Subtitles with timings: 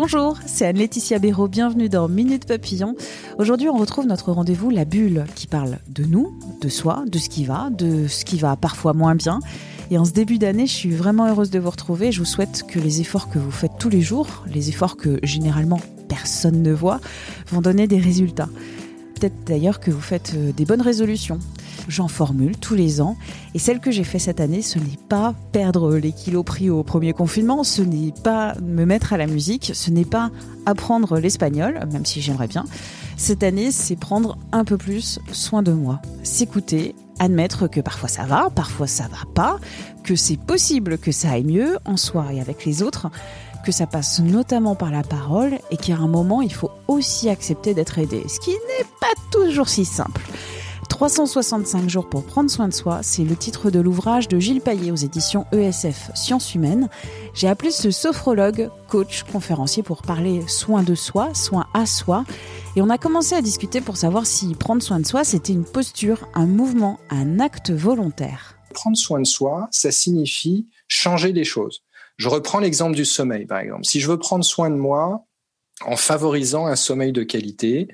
[0.00, 2.94] Bonjour, c'est Anne-Laetitia Béraud, bienvenue dans Minute Papillon.
[3.36, 7.28] Aujourd'hui, on retrouve notre rendez-vous La Bulle, qui parle de nous, de soi, de ce
[7.28, 9.40] qui va, de ce qui va parfois moins bien.
[9.90, 12.12] Et en ce début d'année, je suis vraiment heureuse de vous retrouver.
[12.12, 15.18] Je vous souhaite que les efforts que vous faites tous les jours, les efforts que
[15.24, 17.00] généralement personne ne voit,
[17.48, 18.48] vont donner des résultats.
[19.18, 21.40] Peut-être d'ailleurs que vous faites euh, des bonnes résolutions.
[21.88, 23.16] J'en formule tous les ans.
[23.54, 26.84] Et celle que j'ai fait cette année, ce n'est pas perdre les kilos pris au
[26.84, 30.30] premier confinement, ce n'est pas me mettre à la musique, ce n'est pas
[30.66, 32.64] apprendre l'espagnol, même si j'aimerais bien.
[33.16, 38.24] Cette année, c'est prendre un peu plus soin de moi, s'écouter, admettre que parfois ça
[38.24, 39.58] va, parfois ça va pas,
[40.04, 43.08] que c'est possible que ça aille mieux en soi et avec les autres,
[43.68, 47.74] que ça passe notamment par la parole et qu'à un moment il faut aussi accepter
[47.74, 50.22] d'être aidé, ce qui n'est pas toujours si simple.
[50.88, 54.90] 365 jours pour prendre soin de soi, c'est le titre de l'ouvrage de Gilles Paillet
[54.90, 56.88] aux éditions ESF Sciences Humaines.
[57.34, 62.24] J'ai appelé ce sophrologue, coach, conférencier pour parler soin de soi, soin à soi.
[62.74, 65.66] Et on a commencé à discuter pour savoir si prendre soin de soi, c'était une
[65.66, 68.54] posture, un mouvement, un acte volontaire.
[68.72, 71.82] Prendre soin de soi, ça signifie changer les choses.
[72.18, 73.84] Je reprends l'exemple du sommeil, par exemple.
[73.84, 75.24] Si je veux prendre soin de moi
[75.86, 77.88] en favorisant un sommeil de qualité,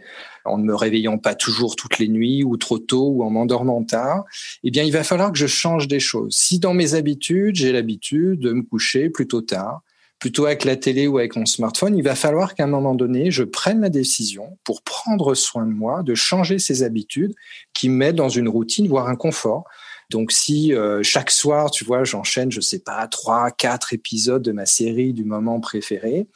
[0.46, 3.84] en ne me réveillant pas toujours toutes les nuits ou trop tôt ou en m'endormant
[3.84, 4.24] tard,
[4.62, 6.34] eh bien, il va falloir que je change des choses.
[6.34, 9.82] Si dans mes habitudes, j'ai l'habitude de me coucher plutôt tard,
[10.18, 13.30] plutôt avec la télé ou avec mon smartphone, il va falloir qu'à un moment donné,
[13.30, 17.34] je prenne la décision pour prendre soin de moi, de changer ces habitudes
[17.74, 19.64] qui mettent dans une routine, voire un confort.
[20.14, 24.52] Donc si euh, chaque soir, tu vois, j'enchaîne, je sais pas, trois, quatre épisodes de
[24.52, 26.28] ma série du moment préféré,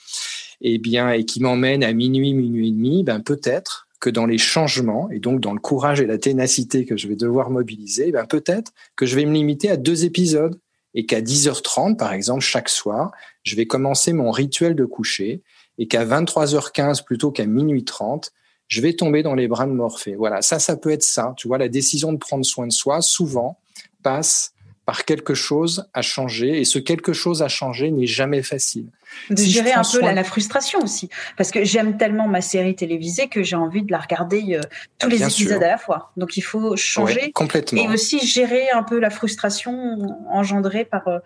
[0.60, 4.36] eh bien, et qui m'emmène à minuit, minuit et demi, ben peut-être que dans les
[4.36, 8.26] changements et donc dans le courage et la ténacité que je vais devoir mobiliser, ben
[8.26, 10.58] peut-être que je vais me limiter à deux épisodes
[10.94, 13.12] et qu'à 10h30, par exemple, chaque soir,
[13.44, 15.44] je vais commencer mon rituel de coucher
[15.78, 18.32] et qu'à 23h15 plutôt qu'à minuit 30,
[18.66, 20.16] je vais tomber dans les bras de Morphée.
[20.16, 21.32] Voilà, ça, ça peut être ça.
[21.36, 23.60] Tu vois, la décision de prendre soin de soi, souvent,
[24.02, 24.52] passe
[24.88, 28.86] par quelque chose à changer et ce quelque chose à changer n'est jamais facile.
[29.28, 33.42] De gérer un peu la, frustration aussi, parce que j'aime tellement ma série télévisée que
[33.42, 34.60] j'ai envie de la regarder euh,
[34.98, 36.12] tous les épisodes à la fois.
[36.16, 37.82] Donc il faut changer complètement.
[37.82, 39.98] et aussi gérer un peu la frustration
[40.30, 41.18] engendrée par euh,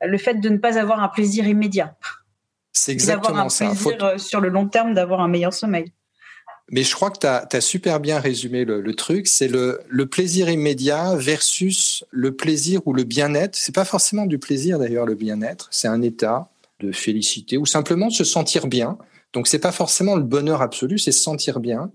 [0.00, 1.96] le fait de ne pas avoir un plaisir immédiat.
[2.72, 3.66] C'est exactement un ça.
[3.66, 5.92] Plaisir euh, sur le long terme d'avoir un meilleur sommeil.
[6.70, 9.26] Mais je crois que tu as, super bien résumé le, truc.
[9.26, 13.56] C'est le, le, plaisir immédiat versus le plaisir ou le bien-être.
[13.56, 15.68] C'est pas forcément du plaisir d'ailleurs le bien-être.
[15.70, 18.98] C'est un état de félicité ou simplement de se sentir bien.
[19.34, 21.90] Donc c'est pas forcément le bonheur absolu, c'est se sentir bien.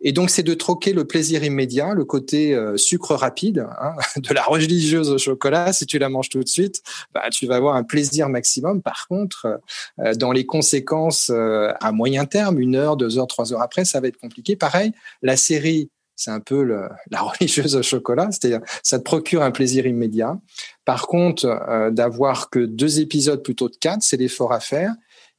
[0.00, 4.32] Et donc c'est de troquer le plaisir immédiat, le côté euh, sucre rapide hein, de
[4.32, 5.72] la religieuse au chocolat.
[5.72, 6.82] Si tu la manges tout de suite,
[7.12, 8.80] bah, tu vas avoir un plaisir maximum.
[8.80, 9.60] Par contre,
[10.00, 13.84] euh, dans les conséquences euh, à moyen terme, une heure, deux heures, trois heures après,
[13.84, 14.56] ça va être compliqué.
[14.56, 14.92] Pareil,
[15.22, 16.62] la série c'est un peu
[17.10, 20.38] la religieuse au chocolat, c'est-à-dire ça te procure un plaisir immédiat.
[20.84, 24.94] Par contre, d'avoir que deux épisodes plutôt de quatre, c'est l'effort à faire.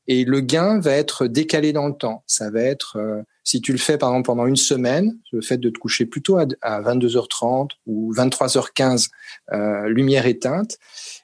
[0.07, 2.23] Et le gain va être décalé dans le temps.
[2.27, 5.57] Ça va être, euh, si tu le fais par exemple pendant une semaine, le fait
[5.57, 9.09] de te coucher plutôt à, 22h30 ou 23h15,
[9.53, 10.77] euh, lumière éteinte,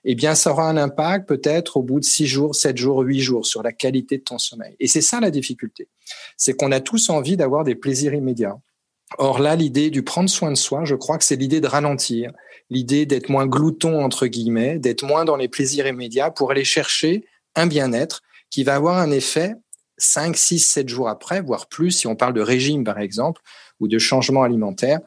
[0.03, 3.19] eh bien ça aura un impact peut-être au bout de 6 jours, 7 jours, 8
[3.19, 4.75] jours sur la qualité de ton sommeil.
[4.80, 5.88] Et c'est ça la difficulté.
[6.38, 8.57] C'est qu'on a tous envie d'avoir des plaisirs immédiats.
[9.18, 12.31] Or là, l'idée du prendre soin de soi, je crois que c'est l'idée de ralentir,
[12.69, 17.25] l'idée d'être moins glouton, entre guillemets, d'être moins dans les plaisirs immédiats pour aller chercher
[17.56, 19.56] un bien-être qui va avoir un effet
[19.98, 23.42] 5, 6, 7 jours après, voire plus, si on parle de régime par exemple,
[23.80, 25.00] ou de changement alimentaire,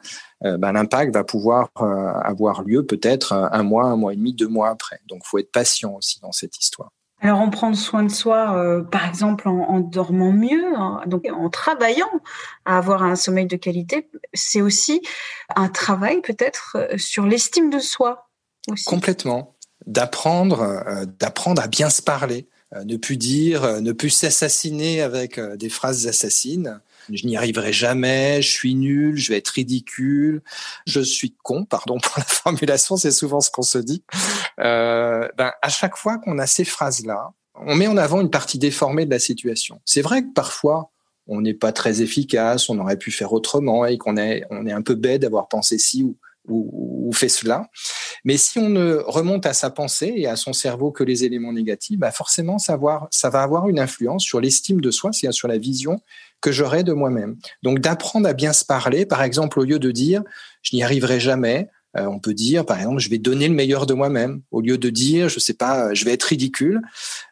[0.43, 1.85] euh, ben, l'impact va pouvoir euh,
[2.23, 4.99] avoir lieu peut-être un mois, un mois et demi, deux mois après.
[5.07, 6.89] Donc il faut être patient aussi dans cette histoire.
[7.21, 11.49] Alors, on prend soin de soi, euh, par exemple, en, dormant mieux, hein, donc en
[11.49, 12.11] travaillant
[12.65, 15.01] à avoir un sommeil de qualité, c'est aussi
[15.55, 18.29] un travail peut-être sur l'estime de soi.
[18.85, 19.55] Complètement.
[19.87, 25.37] D'apprendre, d'apprendre à bien se parler, euh, ne plus dire, euh, ne plus s'assassiner avec
[25.37, 26.79] euh, des phrases assassines,
[27.11, 30.41] je n'y arriverai jamais, je suis nul, je vais être ridicule,
[30.85, 34.03] je suis con, pardon pour la formulation, c'est souvent ce qu'on se dit.
[34.59, 38.59] Euh, ben, à chaque fois qu'on a ces phrases-là, on met en avant une partie
[38.59, 39.79] déformée de la situation.
[39.85, 40.91] C'est vrai que parfois,
[41.27, 44.73] on n'est pas très efficace, on aurait pu faire autrement et qu'on est, on est
[44.73, 47.69] un peu bête d'avoir pensé ci ou, ou, fait cela.
[48.25, 51.53] Mais si on ne remonte à sa pensée et à son cerveau que les éléments
[51.53, 55.57] négatifs, bah forcément, ça va avoir une influence sur l'estime de soi, c'est-à-dire sur la
[55.57, 56.01] vision
[56.41, 57.37] que j'aurai de moi-même.
[57.63, 60.23] Donc d'apprendre à bien se parler, par exemple, au lieu de dire
[60.61, 63.85] je n'y arriverai jamais, euh, on peut dire, par exemple, je vais donner le meilleur
[63.85, 64.41] de moi-même.
[64.51, 66.81] Au lieu de dire, je sais pas, je vais être ridicule,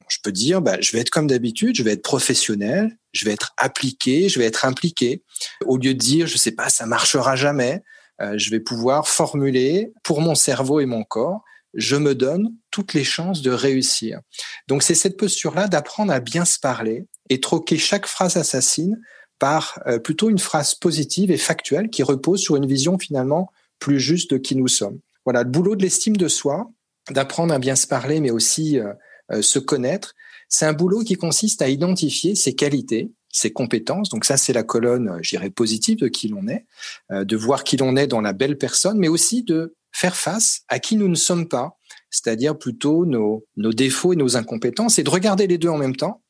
[0.07, 3.31] je peux dire, bah, je vais être comme d'habitude, je vais être professionnel, je vais
[3.31, 5.24] être appliqué, je vais être impliqué.
[5.65, 7.83] Au lieu de dire, je sais pas, ça marchera jamais,
[8.19, 11.44] je vais pouvoir formuler pour mon cerveau et mon corps,
[11.74, 14.19] je me donne toutes les chances de réussir.
[14.68, 19.01] Donc c'est cette posture-là d'apprendre à bien se parler et troquer chaque phrase assassine
[19.39, 24.00] par euh, plutôt une phrase positive et factuelle qui repose sur une vision finalement plus
[24.00, 25.00] juste de qui nous sommes.
[25.25, 26.69] Voilà, le boulot de l'estime de soi,
[27.10, 30.13] d'apprendre à bien se parler, mais aussi euh, se connaître,
[30.48, 34.09] c'est un boulot qui consiste à identifier ses qualités, ses compétences.
[34.09, 36.65] Donc ça, c'est la colonne, euh, j'irais, positive de qui l'on est,
[37.12, 40.62] euh, de voir qui l'on est dans la belle personne, mais aussi de faire face
[40.69, 41.77] à qui nous ne sommes pas,
[42.09, 45.95] c'est-à-dire plutôt nos, nos défauts et nos incompétences, et de regarder les deux en même
[45.95, 46.21] temps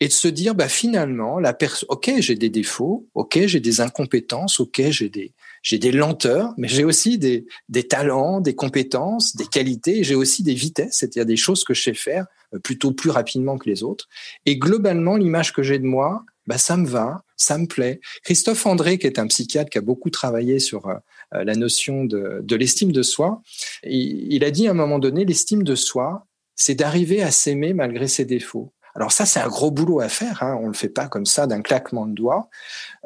[0.00, 3.82] et de se dire, bah finalement, la personne, ok, j'ai des défauts, ok, j'ai des
[3.82, 9.36] incompétences, ok, j'ai des j'ai des lenteurs, mais j'ai aussi des des talents, des compétences,
[9.36, 12.92] des qualités, j'ai aussi des vitesses, c'est-à-dire des choses que je sais faire euh, plutôt
[12.92, 14.08] plus rapidement que les autres.
[14.46, 18.00] Et globalement, l'image que j'ai de moi, bah, ça me va, ça me plaît.
[18.24, 20.94] Christophe André, qui est un psychiatre qui a beaucoup travaillé sur euh,
[21.34, 23.42] euh, la notion de, de l'estime de soi,
[23.84, 26.26] il, il a dit à un moment donné, l'estime de soi,
[26.56, 28.72] c'est d'arriver à s'aimer malgré ses défauts.
[28.94, 30.42] Alors ça, c'est un gros boulot à faire.
[30.42, 30.58] Hein.
[30.60, 32.48] On le fait pas comme ça d'un claquement de doigts.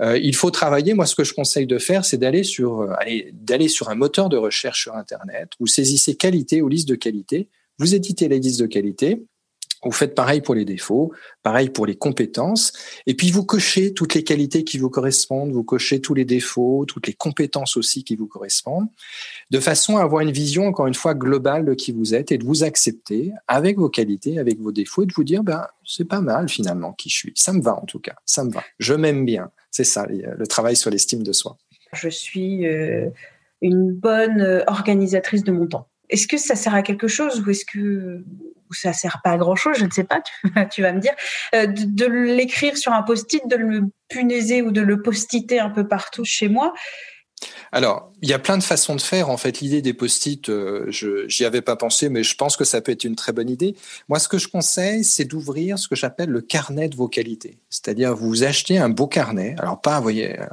[0.00, 0.94] Euh, il faut travailler.
[0.94, 2.88] Moi, ce que je conseille de faire, c'est d'aller sur,
[3.32, 5.50] d'aller sur un moteur de recherche sur Internet.
[5.60, 7.48] Vous saisissez qualité ou liste de qualité.
[7.78, 9.25] Vous éditez les listes de qualité.
[9.84, 12.72] Vous faites pareil pour les défauts, pareil pour les compétences,
[13.06, 16.84] et puis vous cochez toutes les qualités qui vous correspondent, vous cochez tous les défauts,
[16.86, 18.88] toutes les compétences aussi qui vous correspondent,
[19.50, 22.38] de façon à avoir une vision, encore une fois, globale de qui vous êtes et
[22.38, 26.08] de vous accepter avec vos qualités, avec vos défauts, et de vous dire, ben, c'est
[26.08, 27.32] pas mal finalement qui je suis.
[27.34, 28.62] Ça me va en tout cas, ça me va.
[28.78, 29.50] Je m'aime bien.
[29.70, 31.58] C'est ça, le travail sur l'estime de soi.
[31.92, 33.08] Je suis euh,
[33.60, 35.88] une bonne euh, organisatrice de mon temps.
[36.10, 38.22] Est-ce que ça sert à quelque chose ou est-ce que
[38.74, 40.20] ça sert pas à grand chose, je ne sais pas,
[40.70, 41.14] tu, vas me dire,
[41.54, 45.86] euh, de, l'écrire sur un post-it, de le punaiser ou de le postiter un peu
[45.86, 46.74] partout chez moi.
[47.73, 49.31] Alors, il y a plein de façons de faire.
[49.31, 52.64] En fait, l'idée des post-it, euh, je j'y avais pas pensé, mais je pense que
[52.64, 53.75] ça peut être une très bonne idée.
[54.08, 57.58] Moi, ce que je conseille, c'est d'ouvrir ce que j'appelle le carnet de vos qualités.
[57.70, 59.56] C'est-à-dire, vous achetez un beau carnet.
[59.58, 60.46] Alors, pas, voyez, euh,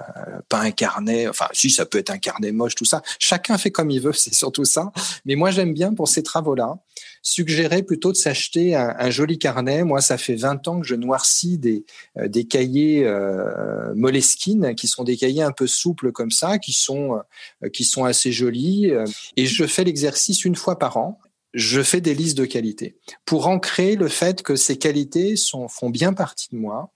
[0.50, 1.28] pas un carnet.
[1.28, 3.02] Enfin, si, ça peut être un carnet moche, tout ça.
[3.20, 4.92] Chacun fait comme il veut, c'est surtout ça.
[5.26, 6.78] Mais moi, j'aime bien pour ces travaux-là
[7.22, 9.84] suggérer plutôt de s'acheter un, joli carnet.
[9.84, 11.86] Moi, ça fait 20 ans que je noircis des,
[12.18, 16.74] euh, des cahiers euh, Moleskine, qui sont des cahiers un peu souples comme ça, qui
[16.74, 17.20] sont,
[17.64, 18.92] euh, qui sont assez jolis.
[19.38, 21.20] Et je fais l'exercice une fois par an.
[21.54, 25.90] Je fais des listes de qualités pour ancrer le fait que ces qualités sont, font
[25.90, 26.94] bien partie de moi.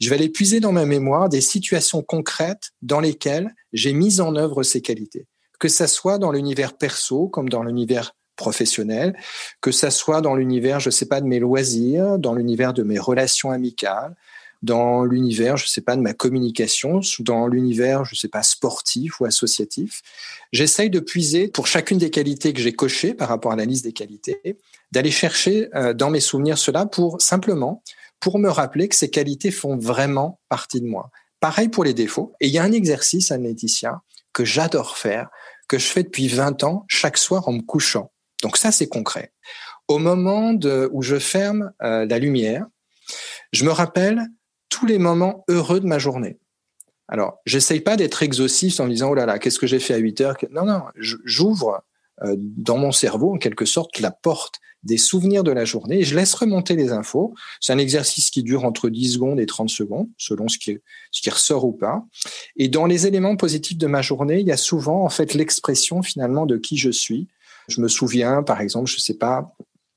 [0.00, 4.36] Je vais aller puiser dans ma mémoire des situations concrètes dans lesquelles j'ai mis en
[4.36, 5.26] œuvre ces qualités,
[5.58, 9.14] que ça soit dans l'univers perso comme dans l'univers professionnel,
[9.60, 12.98] que ça soit dans l'univers, je sais pas, de mes loisirs, dans l'univers de mes
[12.98, 14.16] relations amicales,
[14.62, 19.24] dans l'univers, je sais pas, de ma communication, dans l'univers, je sais pas, sportif ou
[19.24, 20.02] associatif.
[20.52, 23.84] J'essaye de puiser pour chacune des qualités que j'ai cochées par rapport à la liste
[23.84, 24.58] des qualités,
[24.90, 27.82] d'aller chercher euh, dans mes souvenirs cela pour simplement,
[28.20, 31.10] pour me rappeler que ces qualités font vraiment partie de moi.
[31.40, 32.32] Pareil pour les défauts.
[32.40, 34.00] Et il y a un exercice, Anne-Laetitia,
[34.32, 35.28] que j'adore faire,
[35.66, 38.11] que je fais depuis 20 ans, chaque soir en me couchant.
[38.42, 39.32] Donc ça, c'est concret.
[39.88, 40.52] Au moment
[40.92, 42.66] où je ferme euh, la lumière,
[43.52, 44.22] je me rappelle
[44.68, 46.38] tous les moments heureux de ma journée.
[47.08, 49.94] Alors, j'essaye pas d'être exhaustif en me disant, oh là là, qu'est-ce que j'ai fait
[49.94, 51.84] à 8 heures Non, non, j'ouvre
[52.22, 56.04] euh, dans mon cerveau, en quelque sorte, la porte des souvenirs de la journée et
[56.04, 57.34] je laisse remonter les infos.
[57.60, 60.78] C'est un exercice qui dure entre 10 secondes et 30 secondes, selon ce qui,
[61.10, 62.04] ce qui ressort ou pas.
[62.56, 66.02] Et dans les éléments positifs de ma journée, il y a souvent, en fait, l'expression
[66.02, 67.28] finalement de qui je suis,
[67.68, 69.54] je me souviens, par exemple, je sais pas,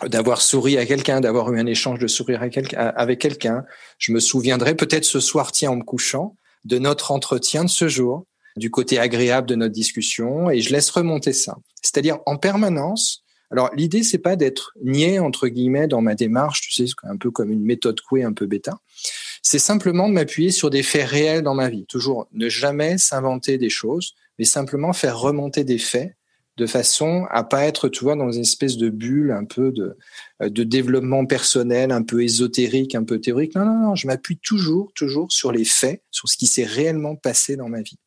[0.07, 3.63] d'avoir souri à quelqu'un, d'avoir eu un échange de sourire avec quelqu'un.
[3.97, 7.87] Je me souviendrai peut-être ce soir, tiens, en me couchant, de notre entretien de ce
[7.87, 8.25] jour,
[8.57, 11.57] du côté agréable de notre discussion, et je laisse remonter ça.
[11.81, 13.23] C'est-à-dire en permanence.
[13.51, 17.29] Alors l'idée c'est pas d'être niais entre guillemets dans ma démarche, tu sais, un peu
[17.29, 18.79] comme une méthode couée un peu bêta.
[19.43, 21.85] c'est simplement de m'appuyer sur des faits réels dans ma vie.
[21.85, 26.15] Toujours ne jamais s'inventer des choses, mais simplement faire remonter des faits
[26.57, 29.97] de façon à pas être, tu vois, dans une espèce de bulle un peu de,
[30.41, 33.55] de développement personnel, un peu ésotérique, un peu théorique.
[33.55, 37.15] Non, non, non, je m'appuie toujours, toujours sur les faits, sur ce qui s'est réellement
[37.15, 37.99] passé dans ma vie.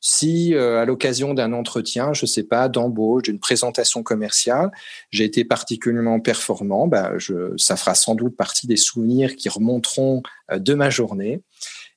[0.00, 4.70] Si euh, à l'occasion d'un entretien, je sais pas, d'embauche, d'une présentation commerciale,
[5.10, 10.22] j'ai été particulièrement performant, bah, je, ça fera sans doute partie des souvenirs qui remonteront
[10.52, 11.40] euh, de ma journée.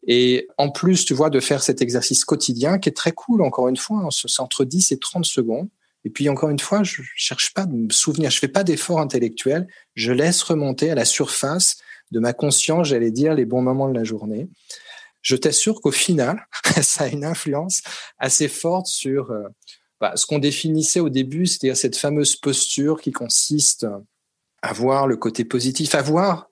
[0.08, 3.68] Et en plus, tu vois, de faire cet exercice quotidien qui est très cool, encore
[3.68, 5.68] une fois, hein, entre 10 et 30 secondes.
[6.08, 9.00] Et puis encore une fois, je cherche pas de me souvenir, je fais pas d'effort
[9.00, 11.78] intellectuel, je laisse remonter à la surface
[12.12, 14.48] de ma conscience, j'allais dire, les bons moments de la journée
[15.28, 16.48] je t'assure qu'au final,
[16.82, 17.82] ça a une influence
[18.18, 19.44] assez forte sur euh,
[20.00, 23.86] bah, ce qu'on définissait au début, c'est-à-dire cette fameuse posture qui consiste
[24.62, 26.50] à voir le côté positif, à voir.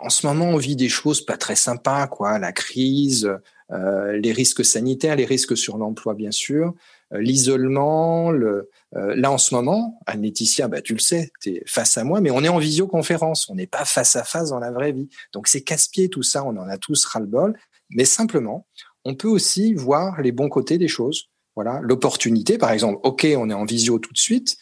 [0.00, 3.30] En ce moment, on vit des choses pas très sympas, quoi, la crise,
[3.70, 6.74] euh, les risques sanitaires, les risques sur l'emploi, bien sûr,
[7.12, 8.30] l'isolement.
[8.30, 12.20] Le, là, en ce moment, Anne-Laetitia, bah, tu le sais, tu es face à moi,
[12.20, 15.08] mais on est en visioconférence, on n'est pas face à face dans la vraie vie.
[15.32, 17.58] Donc, c'est casse-pied tout ça, on en a tous ras-le-bol.
[17.90, 18.66] Mais simplement,
[19.04, 21.28] on peut aussi voir les bons côtés des choses.
[21.54, 22.98] Voilà, l'opportunité, par exemple.
[23.02, 24.58] Ok, on est en visio tout de suite,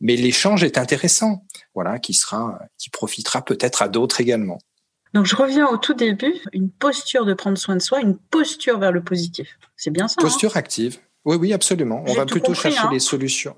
[0.00, 1.44] mais l'échange est intéressant.
[1.74, 4.58] Voilà, qui sera, qui profitera peut-être à d'autres également.
[5.14, 8.78] Donc je reviens au tout début, une posture de prendre soin de soi, une posture
[8.78, 9.58] vers le positif.
[9.76, 10.16] C'est bien ça.
[10.18, 10.22] Hein?
[10.22, 10.98] Posture active.
[11.24, 12.04] Oui, oui, absolument.
[12.06, 12.90] On va plutôt chercher hein.
[12.92, 13.56] les solutions.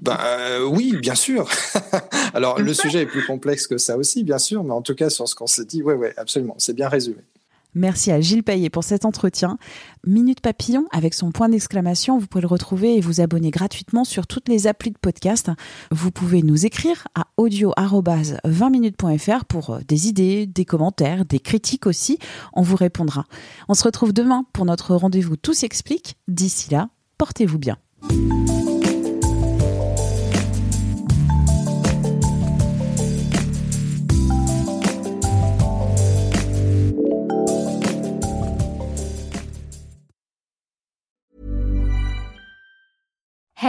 [0.00, 1.48] Ben euh, oui, bien sûr.
[2.34, 5.10] Alors le sujet est plus complexe que ça aussi, bien sûr, mais en tout cas
[5.10, 7.22] sur ce qu'on s'est dit, oui, oui, absolument, c'est bien résumé.
[7.74, 9.58] Merci à Gilles Payet pour cet entretien.
[10.06, 14.26] Minute Papillon avec son point d'exclamation, vous pouvez le retrouver et vous abonner gratuitement sur
[14.26, 15.50] toutes les applis de podcast.
[15.90, 22.18] Vous pouvez nous écrire à audio-20minutes.fr pour euh, des idées, des commentaires, des critiques aussi.
[22.52, 23.24] On vous répondra.
[23.68, 26.16] On se retrouve demain pour notre rendez-vous Tout s'explique.
[26.28, 27.78] D'ici là, portez-vous bien.